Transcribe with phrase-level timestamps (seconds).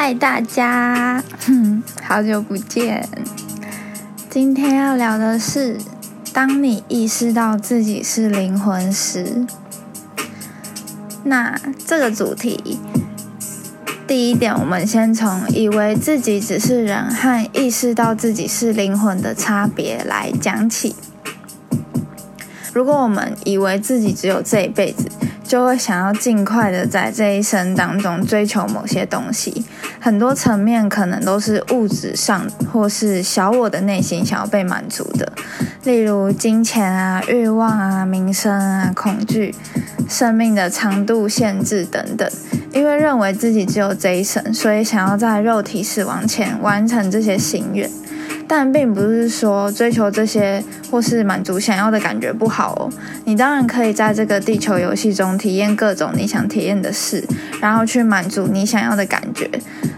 [0.00, 1.24] 嗨，大家，
[2.04, 3.08] 好久不见。
[4.30, 5.76] 今天要聊的是，
[6.32, 9.44] 当你意识到自己是灵魂时，
[11.24, 12.78] 那这个主题，
[14.06, 20.94] 第一点，我们先从以为自己只是人和意识到自己是灵魂的差别来讲起。
[22.72, 25.10] 如果我们以为自己只有这一辈子，
[25.42, 29.64] 就会想要尽快的在这一生当中追求某些东西，
[30.00, 35.32] 很多层面可能都是物质上或是小我的内心想要被满足的，
[35.84, 39.54] 例如金钱啊、欲望啊、名声啊、恐惧、
[40.08, 42.30] 生命的长度限制等等。
[42.70, 47.88] 因为认为自己只有这一生，所以想要在肉体死亡前完成这些心愿。
[48.48, 52.90] 但并不是说追求这些或是满足想要的感觉不好哦。
[53.26, 57.22] 你当然可以在这个地球游戏中体验各种你想体验的事，
[57.60, 59.50] 然后去满足你想要的感觉。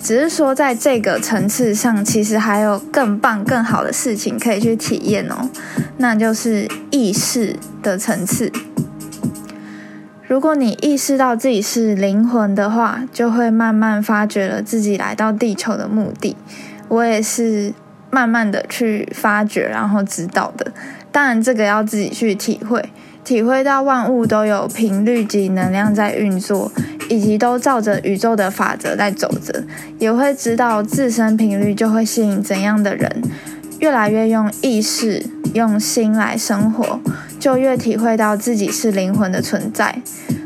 [0.00, 5.48] 只是说在这个层次上，其实还有更棒、更好的事情可以去体验哦。
[5.98, 8.50] 那就是意识的层次。
[10.26, 16.36] 如果你意识到自己是灵魂的话，就会慢慢发掘了自己来到地球的目的。
[16.88, 17.72] 我也是。
[18.12, 20.70] 慢慢的去发掘，然后知道的。
[21.10, 22.90] 当然，这个要自己去体会，
[23.24, 26.70] 体会到万物都有频率及能量在运作，
[27.08, 29.64] 以及都照着宇宙的法则在走着，
[29.98, 33.22] 也会知道自身频率就会吸引怎样的人。
[33.78, 35.24] 越来越用意识、
[35.54, 37.00] 用心来生活，
[37.40, 40.02] 就越体会到自己是灵魂的存在。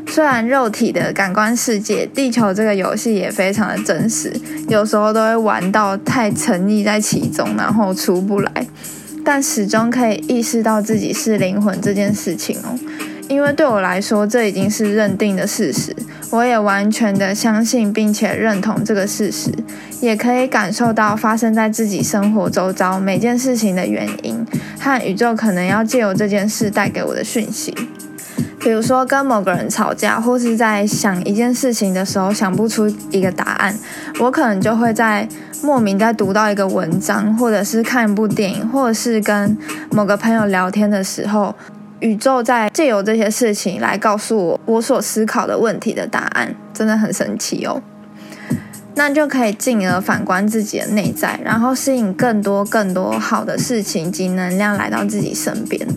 [0.09, 4.33] 虽然肉体的感官世界，地球这个游戏也非常的真实，
[4.67, 8.67] 有时候都会玩到太沉溺在其中，然后出不来。
[9.23, 12.79] 但始终可以意识到自己是灵魂这件事情哦，
[13.27, 15.95] 因为对我来说，这已经是认定的事实。
[16.31, 19.51] 我也完全的相信并且认同这个事实，
[20.01, 24.45] 也可以感受到发生在自己生活周遭每件事情的原因
[24.79, 27.75] 和宇宙可能要借由这件事带给我的讯息。
[28.67, 33.73] 比如说跟某个人吵架，或是在想一件事情的时候想不出一个答案，
[34.19, 35.25] 我可能就会在
[35.63, 39.57] 莫名在读到一个文章，或者是看一部电影，或者是跟
[39.89, 41.55] 某个朋友聊天的时候，
[42.01, 47.81] 宇宙在借由这些事情来告诉我我所思考的问题的答案，真的很神奇哦。
[48.95, 55.87] 那就可以进而反观自己的内在，然后吸引更多更多好的事情及能量来到自己身边。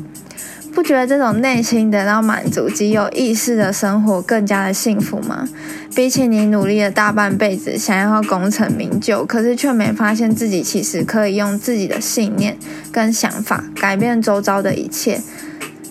[0.80, 5.46] 不觉得这种内心得到满足及有意识的生活更加的幸福吗？
[5.94, 12.56] 比起你努力了大半辈子想要功成名就，可是却没发现自己其实可以用自己的信念
[12.90, 15.20] 跟想法改变周遭的一切，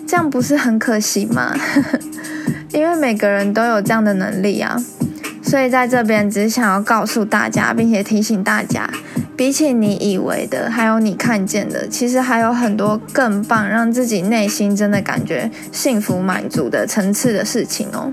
[0.08, 1.56] 这样不是很可惜吗？
[2.74, 4.76] 因为每个人都有这样的能力啊，
[5.44, 8.90] 所以在这边只想要告诉大家，并且提醒大家。
[9.40, 18.12] 比起你以为的，还有你看见的，其实还有很多更棒，让自己内心真的感觉幸福满足的层次的事情哦。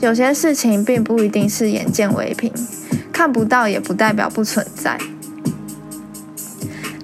[0.00, 2.50] 有些事情并不一定是眼见为凭，
[3.12, 4.98] 看不到也不代表不存在。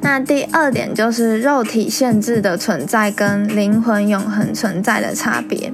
[0.00, 5.70] 那第二点就是肉体限制的存在跟灵魂永恒存在的差别。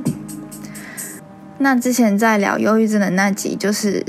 [1.59, 4.05] 那之前在聊忧郁症的那集就是。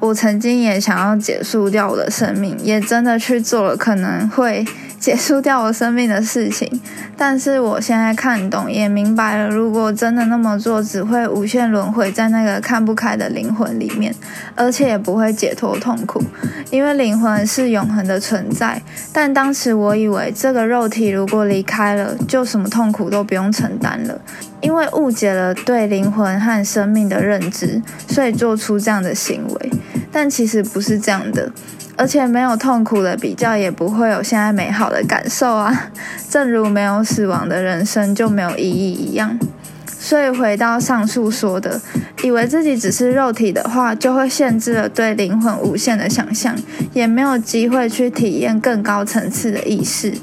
[0.00, 4.66] 我曾经也想要结束掉我的生命，也真的去做了可能会
[4.98, 6.80] 结束掉我生命的事情。
[7.16, 14.14] 但是我现在看懂，也明白了，如果真的那么做，只会无限轮回在那个看不开的灵魂里面，
[14.54, 16.22] 而且也不会解脱痛苦。
[16.70, 18.80] 因为灵魂是永恒的存在。
[19.12, 24.18] 但当时我以为，这个肉体如果离开了，就什么痛苦都不用承担了。
[24.62, 29.70] 因为误解了对灵魂和生命的认知，所以做出这样的行为。
[30.12, 31.50] 但其实不是这样的，
[31.96, 35.90] 而且没有痛苦的比较，也不会有现在美好的感受啊。
[36.28, 39.38] 正如没有死亡的人生就没有意义一样。
[39.86, 41.80] 所以回到上述说的，
[42.22, 46.56] 以为自己只是肉体的话，就会限制了对灵魂无限的想象，
[46.94, 50.14] 也没有机会去体验更高层次的意识。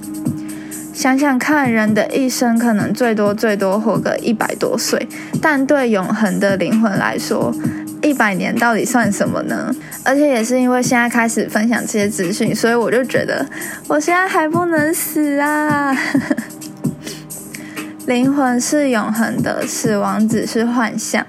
[0.94, 5.08] 想想看，人的一生可能最多最多活个一百多岁，
[5.40, 7.54] 但对永恒的灵魂来说，
[8.08, 9.74] 一百年到底算什么呢？
[10.04, 13.46] 而且也是因为现在开始分享这些资讯，所以我就觉得
[13.88, 15.96] 我现在还不能死啊！
[18.08, 21.26] 灵魂是永恒的，死亡只是幻象。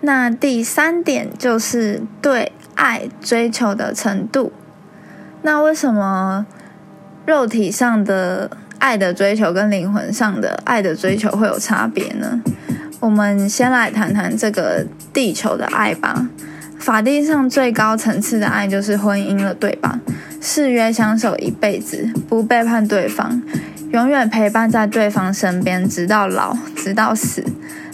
[0.00, 4.52] 那第三点就是对爱追求的程度。
[5.42, 6.46] 那为什么
[7.26, 8.50] 肉体上的？
[8.80, 12.42] 爱的追求跟灵魂上的爱的追求会有差别呢？
[13.04, 16.26] 我们先来谈谈这个地球的爱吧。
[16.78, 20.00] 法定上最高层次的爱就是婚姻了，对吧？
[20.40, 23.42] 誓约相守一辈子，不背叛对方，
[23.92, 27.44] 永远陪伴在对方身边，直到老，直到死。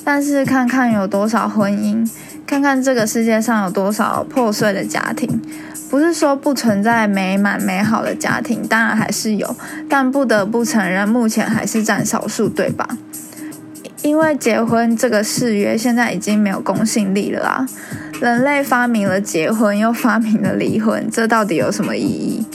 [0.05, 2.09] 但是看看有多少婚姻，
[2.47, 5.43] 看看这个世界上有多少破碎的家庭。
[5.91, 9.57] 不是说不存在美满美好的家庭，当然还是有，
[9.89, 12.89] 但不得不承认，目前还是占少数，对吧？
[14.03, 17.67] 因为结婚这个誓约现在已经没有公信力了啊！
[18.21, 22.47] 人类发明了结婚，又发明了离婚，这到底有什么意义？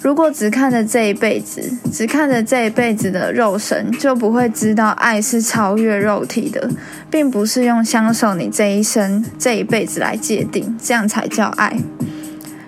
[0.00, 6.70] 如果只看着这一辈子，只看着这一辈子的肉身，就不会知道爱是超越肉体的，
[7.10, 11.76] 并不是用相守你这一生、这一辈子来界定，这样才叫爱。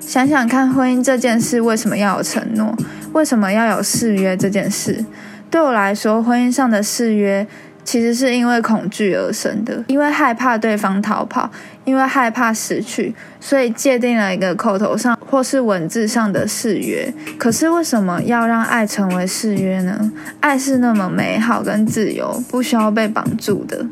[0.00, 2.74] 想想看，婚姻这件事为什么要有承诺？
[3.12, 5.04] 为什么要有誓约这件事？
[5.50, 7.46] 对我来说，婚姻上的誓约
[7.88, 11.50] 其实是因为恐惧而生的，因为害怕对方逃跑，
[11.86, 17.10] 因为害怕失去，所以界定了一个口头上或是文字上的誓约。
[17.38, 20.12] 可是为什么要让爱成为誓约呢？
[20.40, 23.86] 爱是那么美好跟自由，不需要被绑住的。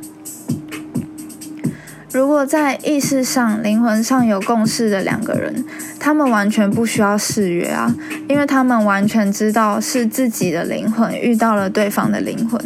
[2.12, 5.64] 如果在意识上、灵魂上有共识的两个人，
[6.06, 7.92] 他们完全不需要誓约啊，
[8.28, 12.60] 因为他们完全知道是自己的灵魂遇到了对方的灵魂，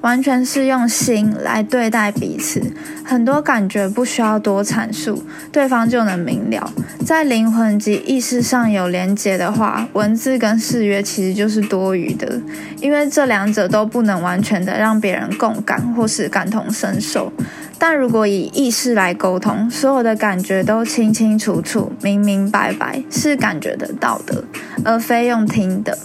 [0.00, 2.58] 完全是用心来对待彼此，
[3.04, 5.22] 很多感觉不需要多阐述，
[5.52, 6.72] 对方就能明了。
[7.04, 12.40] 在灵魂及意识上有连接的话，文字跟誓约其实就是多余的，
[12.80, 17.30] 因为这两者都不能完全的让别人共感或是感同身受。
[17.78, 24.44] 但如果以意识来沟通，所有的感觉都清清楚楚、明明白白是感觉得到的，
[24.84, 25.96] 而非用听的。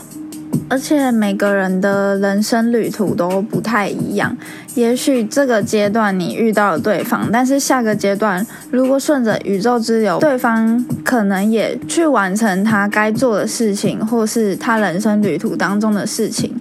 [0.68, 4.38] 而且每个人的人生旅途都不太一样，
[4.76, 16.54] 也许这个阶段你遇到了对方，但是下个阶段如果顺着宇宙之流，对方可能也去完成他该做的事情，或是他人生旅途当中的事情。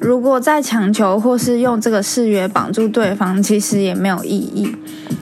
[0.00, 4.74] 如果再强求或是用这个誓约绑住对方，其实也没有意义。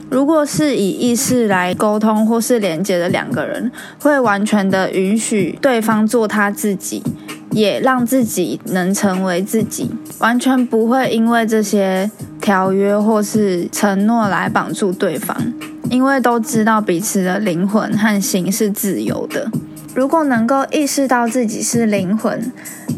[0.09, 7.03] 如果是以意识来沟通或是连接的两个人，会完全的允许对方做他自己，
[7.51, 12.09] 也让自己能成为自己，完全不会因为这些
[12.41, 15.53] 条约或是承诺来绑住对方，
[15.91, 19.51] 因为都知道彼此的灵魂和心是自由的。
[19.93, 22.51] 如果能够意识到自己是灵魂，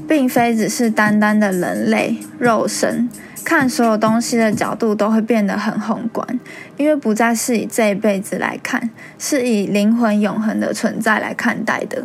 [0.07, 3.09] 并非只是单单的人类肉身，
[3.43, 6.39] 看所有东西的角度都会变得很宏观，
[6.77, 8.89] 因为不再是以这一辈子来看，
[9.19, 12.03] 是以灵魂永恒的存在来看待的。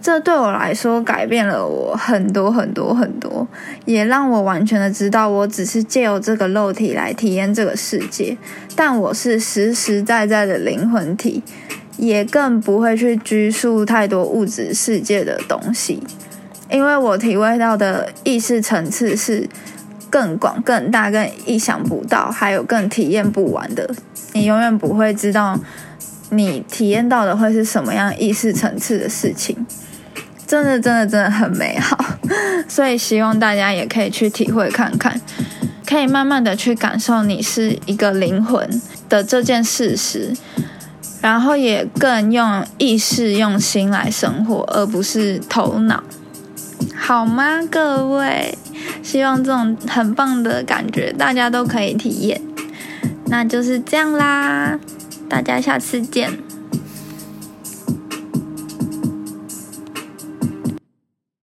[0.00, 3.46] 这对我来说改变了我很多很多很多，
[3.84, 8.36] 也让我完全的知道，我只是借由这个肉体来体验这个世界，
[8.76, 11.42] 但我是实实在在的灵魂体。
[11.98, 15.98] 也更不会去拘束太多物质世界的东西，
[16.70, 19.48] 因为我体会到的意识层次是
[20.10, 23.88] 更广、更大、更意想不到，还有更体验不完的。
[24.32, 25.58] 你永远不会知道
[26.30, 29.66] 你体验到的会是什么样意识层次的事情，
[30.46, 31.98] 真的、真的、真的很美好。
[32.68, 35.20] 所以希望大家也可以去体会看看，
[35.86, 38.68] 可以慢慢的去感受你是一个灵魂
[39.08, 40.34] 的这件事实。
[41.22, 46.04] 然后也更用意识、用心来生活，而不是头脑，
[46.94, 48.56] 好吗，各位？
[49.06, 52.42] 希望这种很棒的感觉大家都可以体验。
[53.26, 54.80] 那就是这样啦，
[55.28, 56.32] 大家下次见。